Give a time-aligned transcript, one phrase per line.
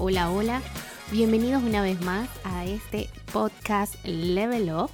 [0.00, 0.62] Hola, hola.
[1.10, 4.92] Bienvenidos una vez más a este podcast Level Up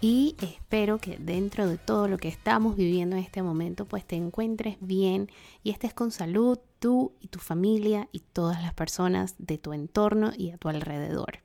[0.00, 4.16] y espero que dentro de todo lo que estamos viviendo en este momento pues te
[4.16, 5.30] encuentres bien
[5.62, 10.32] y estés con salud tú y tu familia y todas las personas de tu entorno
[10.34, 11.40] y a tu alrededor.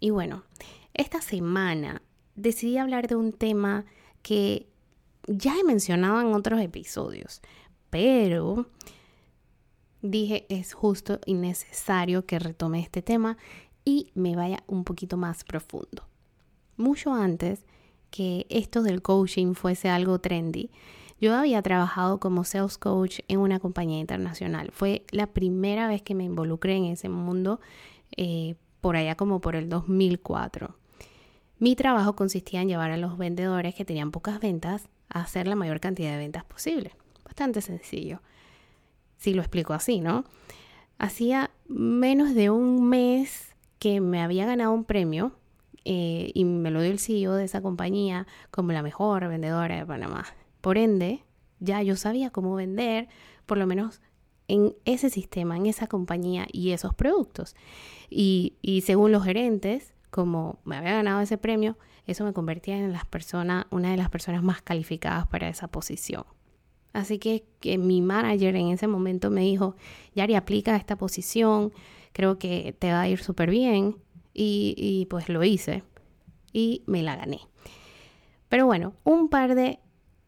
[0.00, 0.44] Y bueno,
[0.94, 2.00] esta semana
[2.36, 3.84] decidí hablar de un tema
[4.22, 4.66] que
[5.28, 7.42] ya he mencionado en otros episodios,
[7.90, 8.66] pero
[10.10, 13.36] dije es justo y necesario que retome este tema
[13.84, 16.08] y me vaya un poquito más profundo.
[16.76, 17.64] Mucho antes
[18.10, 20.70] que esto del coaching fuese algo trendy,
[21.20, 24.70] yo había trabajado como sales coach en una compañía internacional.
[24.72, 27.60] Fue la primera vez que me involucré en ese mundo,
[28.16, 30.76] eh, por allá como por el 2004.
[31.58, 35.56] Mi trabajo consistía en llevar a los vendedores que tenían pocas ventas a hacer la
[35.56, 36.92] mayor cantidad de ventas posible.
[37.24, 38.20] Bastante sencillo
[39.16, 40.24] si lo explico así, ¿no?
[40.98, 45.32] Hacía menos de un mes que me había ganado un premio
[45.84, 49.86] eh, y me lo dio el CEO de esa compañía como la mejor vendedora de
[49.86, 50.24] Panamá.
[50.60, 51.22] Por ende,
[51.60, 53.08] ya yo sabía cómo vender,
[53.46, 54.00] por lo menos
[54.48, 57.54] en ese sistema, en esa compañía y esos productos.
[58.10, 63.04] Y, según los gerentes, como me había ganado ese premio, eso me convertía en las
[63.04, 66.24] personas, una de las personas más calificadas para esa posición.
[66.96, 67.44] Así que,
[67.76, 69.76] mi manager en ese momento me dijo,
[70.14, 71.70] Yari, aplica esta posición,
[72.12, 73.96] creo que te va a ir súper bien.
[74.32, 75.82] Y, y pues lo hice
[76.54, 77.40] y me la gané.
[78.48, 79.78] Pero bueno, un par de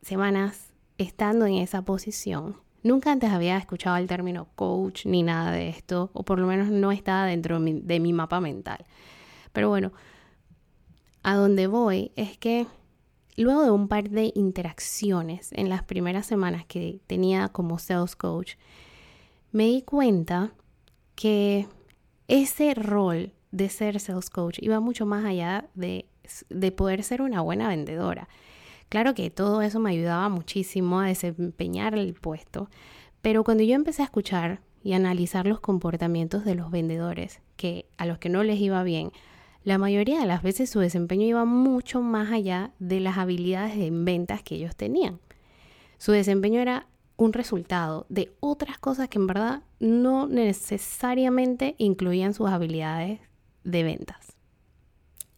[0.02, 5.70] semanas estando en esa posición, nunca antes había escuchado el término coach ni nada de
[5.70, 8.84] esto, o por lo menos no estaba dentro de mi mapa mental.
[9.52, 9.92] Pero bueno,
[11.22, 12.66] a donde voy es que
[13.38, 18.54] Luego de un par de interacciones en las primeras semanas que tenía como sales coach,
[19.52, 20.54] me di cuenta
[21.14, 21.68] que
[22.26, 26.06] ese rol de ser sales coach iba mucho más allá de,
[26.50, 28.28] de poder ser una buena vendedora.
[28.88, 32.68] Claro que todo eso me ayudaba muchísimo a desempeñar el puesto,
[33.22, 38.06] pero cuando yo empecé a escuchar y analizar los comportamientos de los vendedores, que a
[38.06, 39.12] los que no les iba bien,
[39.68, 44.06] la mayoría de las veces su desempeño iba mucho más allá de las habilidades en
[44.06, 45.20] ventas que ellos tenían.
[45.98, 46.86] Su desempeño era
[47.18, 53.20] un resultado de otras cosas que en verdad no necesariamente incluían sus habilidades
[53.62, 54.32] de ventas.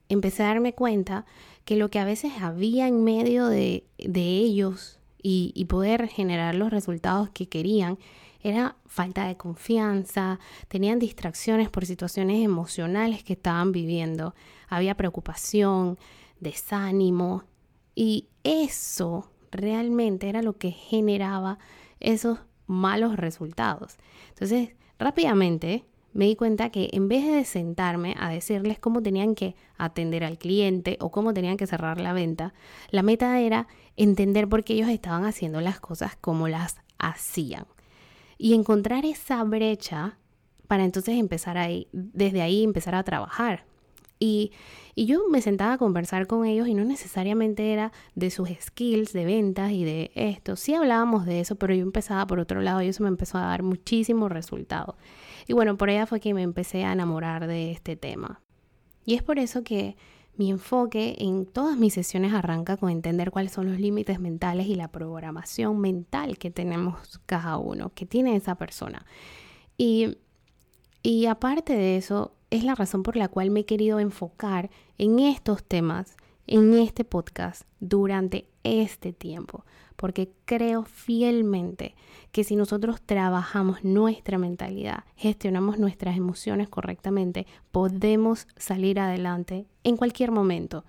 [0.09, 1.27] Empecé a darme cuenta
[1.65, 6.71] que lo que a veces había en medio de, ellos y, y poder generar los
[6.71, 7.99] resultados que querían
[8.43, 14.35] era falta de confianza, tenían distracciones por situaciones emocionales que estaban viviendo,
[14.69, 15.99] había preocupación,
[16.41, 17.45] desánimo
[17.95, 21.59] y eso realmente era lo que generaba
[21.99, 23.99] esos malos resultados.
[24.31, 29.55] Entonces, rápidamente me di cuenta que en vez de sentarme a decirles cómo tenían que
[29.77, 32.53] atender al cliente o cómo tenían que cerrar la venta,
[32.91, 37.67] la meta era entender por qué ellos estaban haciendo las cosas como las hacían
[38.41, 40.17] y encontrar esa brecha
[40.67, 43.67] para entonces empezar ahí, desde ahí empezar a trabajar.
[44.19, 44.53] Y,
[44.95, 49.13] y, yo me sentaba a conversar con ellos y no necesariamente era de sus skills
[49.13, 50.57] de ventas y de esto.
[50.57, 53.43] Sí hablábamos de eso, pero yo empezaba por otro lado y eso me empezó a
[53.43, 54.97] dar muchísimos resultados.
[55.47, 58.41] Y bueno, por ella fue que me empecé a enamorar de este tema.
[59.05, 59.97] Y es por eso que
[60.41, 64.75] mi enfoque en todas mis sesiones arranca con entender cuáles son los límites mentales y
[64.75, 69.05] la programación mental que tenemos cada uno, que tiene esa persona.
[69.77, 70.17] Y,
[71.03, 75.19] y aparte de eso, es la razón por la cual me he querido enfocar en
[75.19, 76.17] estos temas
[76.51, 79.65] en este podcast durante este tiempo,
[79.95, 81.95] porque creo fielmente
[82.33, 90.33] que si nosotros trabajamos nuestra mentalidad, gestionamos nuestras emociones correctamente, podemos salir adelante en cualquier
[90.33, 90.85] momento.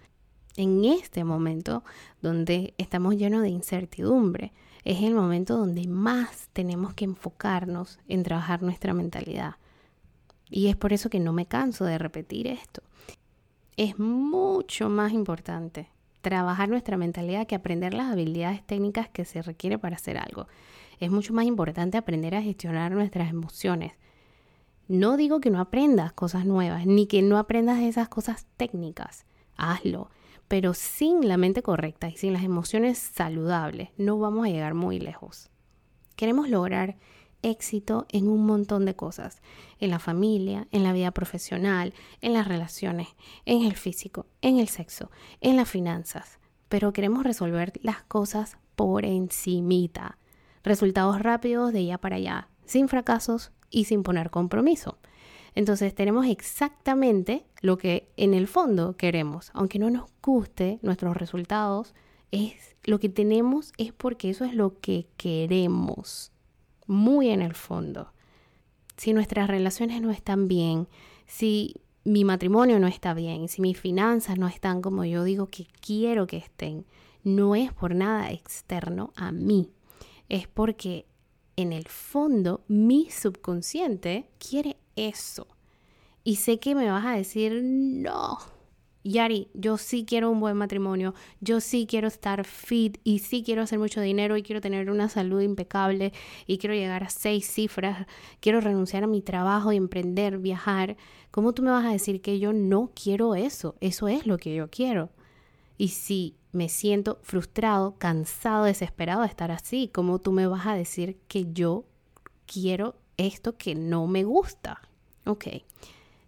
[0.58, 1.84] En este momento
[2.24, 4.54] donde estamos llenos de incertidumbre,
[4.84, 9.58] es el momento donde más tenemos que enfocarnos en trabajar nuestra mentalidad.
[10.50, 12.82] Y es por eso que no me canso de repetir esto
[13.78, 15.90] es mucho más importante
[16.22, 20.48] trabajar nuestra mentalidad que aprender las habilidades técnicas que se requiere para hacer algo.
[21.00, 23.94] Es mucho más importante aprender a gestionar nuestras emociones.
[24.88, 29.26] No digo que no aprendas cosas nuevas, ni que no aprendas esas cosas técnicas.
[29.56, 30.10] Hazlo,
[30.48, 35.00] pero sin la mente correcta y sin las emociones saludables no vamos a llegar muy
[35.00, 35.50] lejos.
[36.16, 36.98] Queremos lograr
[37.42, 39.42] éxito en un montón de cosas,
[39.80, 43.08] en la familia, en la vida profesional, en las relaciones,
[43.46, 45.12] en el físico, en el sexo,
[45.42, 46.40] en las finanzas,
[46.70, 50.18] pero queremos resolver las cosas por encimita,
[50.64, 54.98] resultados rápidos de ya para allá, sin fracasos y sin poner compromiso.
[55.54, 59.52] Entonces tenemos exactamente lo que en el fondo queremos.
[59.54, 61.94] Aunque no nos guste nuestros resultados,
[62.32, 66.31] es lo que tenemos es porque eso es lo que queremos.
[66.92, 68.12] Muy en el fondo.
[68.98, 70.90] Si nuestras relaciones no están bien,
[71.26, 75.68] si mi matrimonio no está bien, si mis finanzas no están como yo digo que
[75.80, 76.86] quiero que estén,
[77.24, 79.70] no es por nada externo a mí.
[80.28, 81.06] Es porque
[81.56, 85.48] en el fondo mi subconsciente quiere eso.
[86.26, 88.38] Y sé que me vas a decir, no,
[89.04, 93.64] Yari, yo sí quiero un buen matrimonio, yo sí quiero estar fit y sí quiero
[93.64, 96.14] hacer mucho dinero y quiero tener una salud impecable
[96.46, 98.06] y quiero llegar a seis cifras,
[98.40, 100.98] quiero renunciar a mi trabajo y emprender, viajar.
[101.32, 103.76] ¿Cómo tú me vas a decir que yo no quiero eso?
[103.82, 105.10] Eso es lo que yo quiero.
[105.78, 110.76] Y si me siento frustrado, cansado, desesperado de estar así, ¿cómo tú me vas a
[110.76, 111.86] decir que yo
[112.46, 114.82] quiero esto que no me gusta?
[115.26, 115.48] Ok.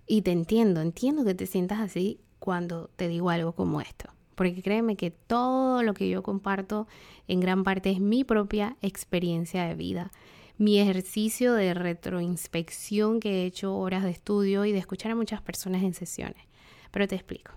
[0.08, 4.10] Y te entiendo, entiendo que te sientas así cuando te digo algo como esto.
[4.36, 6.90] Porque créeme que todo lo que yo comparto
[7.30, 10.12] en gran parte es mi propia experiencia de vida,
[10.58, 15.42] mi ejercicio de retroinspección que he hecho horas de estudio y de escuchar a muchas
[15.42, 16.44] personas en sesiones.
[16.92, 17.54] Pero te explico.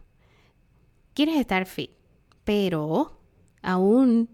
[1.15, 1.91] Quieres estar fit,
[2.45, 3.19] pero
[3.63, 4.31] aún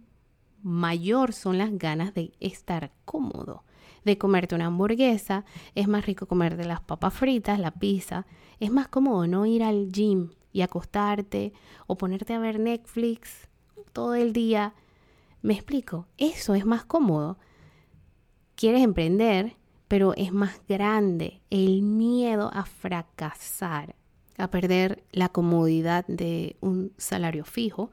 [0.63, 3.65] mayor son las ganas de estar cómodo
[4.05, 5.47] de comerte una hamburguesa,
[5.77, 8.27] es más rico comerte las papas fritas, la pizza,
[8.61, 11.53] es más cómodo no ir al gym y acostarte
[11.87, 13.49] o ponerte a ver Netflix
[13.93, 14.75] todo el día.
[15.41, 17.39] Me explico, eso es más cómodo.
[18.55, 19.57] Quieres emprender,
[19.89, 23.97] pero es más grande el miedo a fracasar,
[24.39, 27.91] a perder la comodidad de un salario fijo.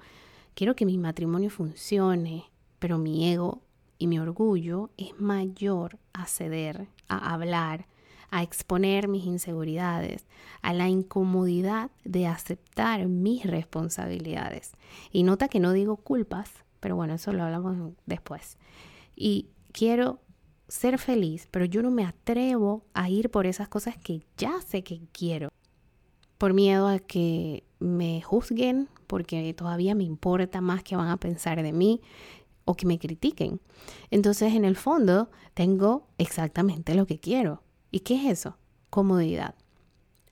[0.53, 2.45] Quiero que mi matrimonio funcione,
[2.79, 3.62] pero mi ego
[3.97, 7.88] y mi orgullo es mayor a ceder, a hablar,
[8.31, 10.25] a exponer mis inseguridades,
[10.61, 14.71] a la incomodidad de aceptar mis responsabilidades.
[15.11, 18.57] Y nota que no digo culpas, pero bueno, eso lo hablamos después.
[19.15, 20.19] Y quiero
[20.67, 24.83] ser feliz, pero yo no me atrevo a ir por esas cosas que ya sé
[24.83, 25.49] que quiero.
[26.37, 31.61] Por miedo a que me juzguen, porque todavía me importa más que van a pensar
[31.61, 32.01] de mí,
[32.65, 33.59] o que me critiquen.
[34.11, 37.63] Entonces, en el fondo, tengo exactamente lo que quiero.
[37.91, 38.57] ¿Y qué es eso?
[38.89, 39.56] Comodidad.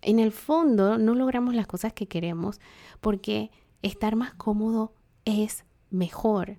[0.01, 2.59] En el fondo, no logramos las cosas que queremos
[3.01, 3.51] porque
[3.81, 4.93] estar más cómodo
[5.25, 6.57] es mejor.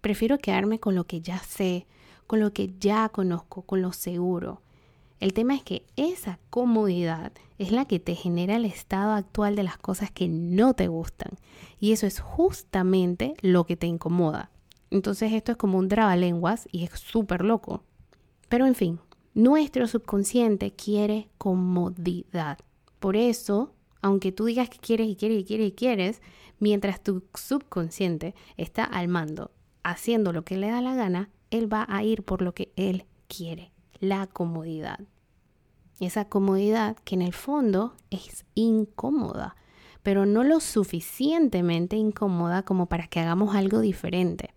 [0.00, 1.86] Prefiero quedarme con lo que ya sé,
[2.26, 4.62] con lo que ya conozco, con lo seguro.
[5.20, 9.62] El tema es que esa comodidad es la que te genera el estado actual de
[9.62, 11.38] las cosas que no te gustan.
[11.78, 14.50] Y eso es justamente lo que te incomoda.
[14.90, 17.84] Entonces esto es como un trabalenguas y es súper loco.
[18.48, 18.98] Pero en fin,
[19.34, 22.58] nuestro subconsciente quiere comodidad.
[23.00, 26.22] Por eso, aunque tú digas que quieres y quieres y quieres y quieres,
[26.58, 29.50] mientras tu subconsciente está al mando
[29.82, 33.04] haciendo lo que le da la gana, él va a ir por lo que él
[33.26, 35.00] quiere, la comodidad
[36.06, 39.56] esa comodidad que en el fondo es incómoda,
[40.02, 44.54] pero no lo suficientemente incómoda como para que hagamos algo diferente.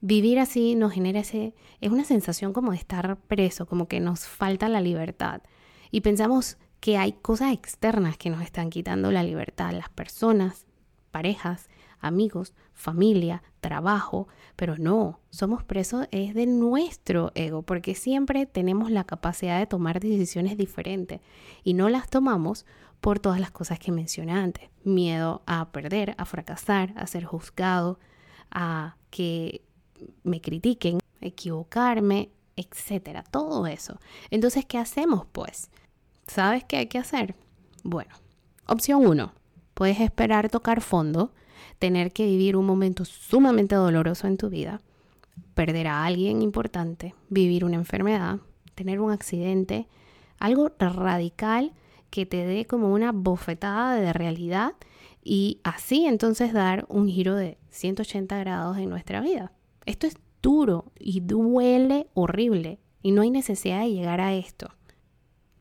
[0.00, 4.26] Vivir así nos genera ese, es una sensación como de estar preso, como que nos
[4.26, 5.42] falta la libertad.
[5.90, 10.66] Y pensamos que hay cosas externas que nos están quitando la libertad, las personas,
[11.10, 11.68] parejas,
[12.00, 19.04] amigos, familia, trabajo, pero no, somos presos es de nuestro ego, porque siempre tenemos la
[19.04, 21.20] capacidad de tomar decisiones diferentes
[21.62, 22.64] y no las tomamos
[23.00, 24.70] por todas las cosas que mencioné antes.
[24.82, 27.98] Miedo a perder, a fracasar, a ser juzgado,
[28.50, 29.62] a que
[30.22, 33.98] me critiquen, equivocarme, etcétera, todo eso.
[34.30, 35.70] Entonces, ¿qué hacemos pues?
[36.26, 37.34] ¿Sabes qué hay que hacer?
[37.82, 38.14] Bueno,
[38.66, 39.32] opción 1,
[39.74, 41.32] puedes esperar tocar fondo
[41.78, 44.80] tener que vivir un momento sumamente doloroso en tu vida,
[45.54, 48.38] perder a alguien importante, vivir una enfermedad,
[48.74, 49.88] tener un accidente,
[50.38, 51.72] algo radical
[52.10, 54.74] que te dé como una bofetada de realidad
[55.22, 59.52] y así entonces dar un giro de 180 grados en nuestra vida.
[59.86, 64.70] Esto es duro y duele horrible y no hay necesidad de llegar a esto.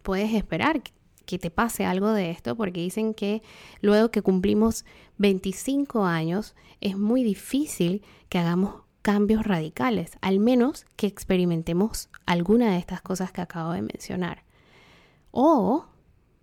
[0.02, 0.82] Puedes esperar
[1.30, 3.44] que te pase algo de esto, porque dicen que
[3.82, 4.84] luego que cumplimos
[5.20, 12.78] 25 años es muy difícil que hagamos cambios radicales, al menos que experimentemos alguna de
[12.78, 14.44] estas cosas que acabo de mencionar.
[15.32, 15.86] O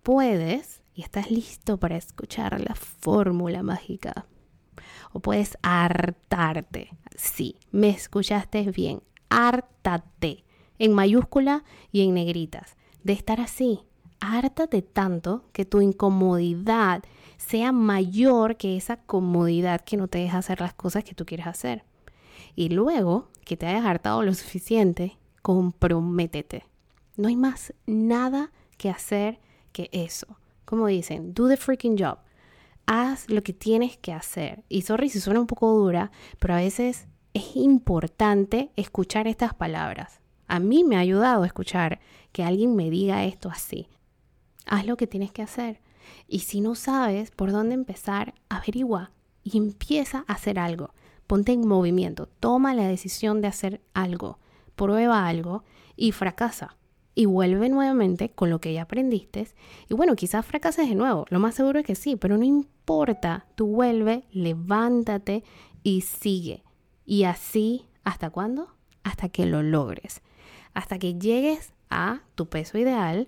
[0.03, 4.25] puedes, y estás listo para escuchar la fórmula mágica,
[5.11, 6.91] o puedes hartarte.
[7.15, 10.43] Sí, me escuchaste bien, hártate,
[10.79, 13.81] en mayúscula y en negritas de estar así.
[14.19, 17.03] Hártate tanto que tu incomodidad
[17.37, 21.47] sea mayor que esa comodidad que no te deja hacer las cosas que tú quieres
[21.47, 21.83] hacer.
[22.55, 26.65] Y luego que te hayas hartado lo suficiente, comprométete.
[27.15, 29.39] No hay más nada que hacer
[29.71, 30.27] que eso.
[30.65, 32.17] Como dicen, do the freaking job.
[32.87, 34.63] Haz lo que tienes que hacer.
[34.69, 40.21] Y sorry si suena un poco dura, pero a veces es importante escuchar estas palabras.
[40.47, 41.99] A mí me ha ayudado a escuchar
[42.31, 43.89] que alguien me diga esto así.
[44.65, 45.81] Haz lo que tienes que hacer.
[46.29, 49.11] Y si no sabes por dónde empezar, averigua
[49.43, 50.93] y empieza a hacer algo.
[51.27, 54.39] Ponte en movimiento, toma la decisión de hacer algo,
[54.77, 55.65] prueba algo
[55.97, 56.76] y fracasa.
[57.17, 59.47] Y vuelve nuevamente con lo que ya aprendiste.
[59.89, 63.47] Y bueno, quizás fracases de nuevo, lo más seguro es que sí, pero no importa,
[63.55, 65.43] tú vuelve, levántate
[65.81, 66.63] y sigue.
[67.07, 68.67] Y así, ¿hasta cuándo?
[69.01, 70.21] Hasta que lo logres.
[70.75, 73.27] Hasta que llegues a tu peso ideal,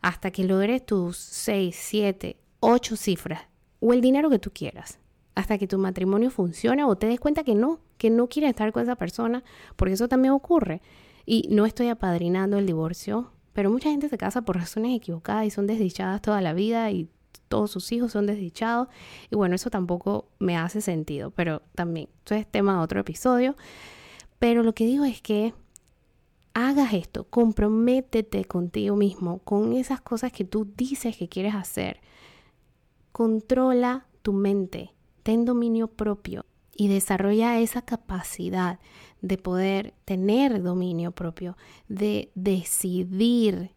[0.00, 3.42] hasta que logres tus 6, 7, 8 cifras
[3.80, 4.98] o el dinero que tú quieras
[5.36, 8.72] hasta que tu matrimonio funcione o te des cuenta que no, que no quieres estar
[8.72, 9.44] con esa persona,
[9.76, 10.80] porque eso también ocurre.
[11.26, 15.50] Y no estoy apadrinando el divorcio, pero mucha gente se casa por razones equivocadas y
[15.50, 17.10] son desdichadas toda la vida y
[17.48, 18.88] todos sus hijos son desdichados.
[19.30, 23.56] Y bueno, eso tampoco me hace sentido, pero también, eso es tema de otro episodio.
[24.38, 25.52] Pero lo que digo es que
[26.54, 32.00] hagas esto, comprométete contigo mismo, con esas cosas que tú dices que quieres hacer.
[33.12, 38.78] Controla tu mente, ten dominio propio y desarrolla esa capacidad
[39.20, 41.56] de poder tener dominio propio,
[41.88, 43.72] de decidir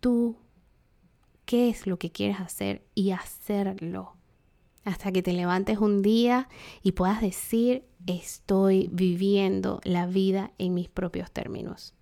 [0.00, 0.36] tú
[1.44, 4.14] qué es lo que quieres hacer y hacerlo.
[4.84, 6.48] Hasta que te levantes un día
[6.82, 11.94] y puedas decir, estoy viviendo la vida en mis propios términos.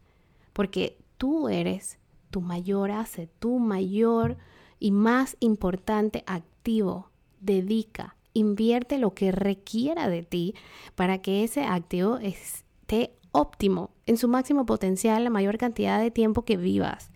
[0.53, 1.99] Porque tú eres
[2.31, 4.37] tu mayor hace, tu mayor
[4.79, 7.11] y más importante activo.
[7.41, 10.55] Dedica invierte lo que requiera de ti
[10.95, 16.45] para que ese activo esté óptimo en su máximo potencial la mayor cantidad de tiempo
[16.45, 17.11] que vivas.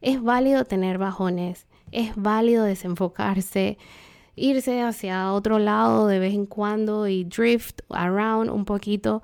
[0.00, 3.78] Es válido tener bajones, es válido desenfocarse,
[4.36, 9.22] irse hacia otro lado de vez en cuando y drift around un poquito,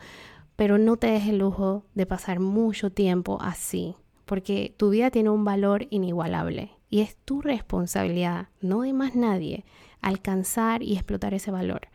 [0.57, 5.31] pero no te des el lujo de pasar mucho tiempo así, porque tu vida tiene
[5.31, 9.65] un valor inigualable y es tu responsabilidad, no de más nadie,
[10.01, 11.89] alcanzar y explotar ese valor.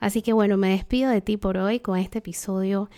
[0.00, 2.88] Así que bueno, me despido de ti por hoy con este episodio.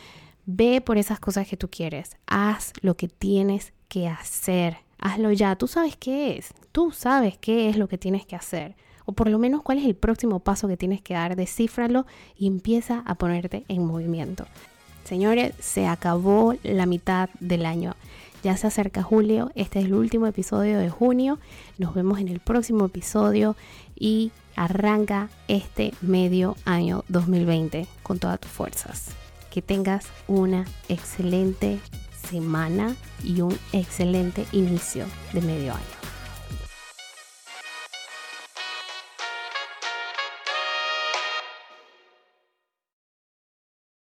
[0.47, 2.17] Ve por esas cosas que tú quieres.
[2.27, 4.79] Haz lo que tienes que hacer.
[4.99, 5.57] Hazlo ya.
[5.57, 6.55] Tú sabes qué es.
[6.71, 8.77] Tú sabes qué es lo que tienes que hacer.
[9.05, 11.35] O por lo menos cuál es el próximo paso que tienes que dar.
[11.35, 12.07] Descífralo
[12.37, 14.47] y empieza a ponerte en movimiento.
[15.05, 17.97] Señores, se acabó la mitad del año.
[18.43, 19.51] Ya se acerca julio.
[19.55, 21.39] Este es el último episodio de junio.
[21.79, 23.57] Nos vemos en el próximo episodio
[23.95, 29.11] y Arranca este medio año 2020 con todas tus fuerzas.
[29.51, 31.79] Que tengas una excelente
[32.29, 32.95] semana
[33.25, 36.02] y un excelente inicio de medio año.